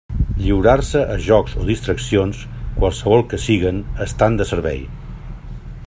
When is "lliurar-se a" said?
0.43-1.17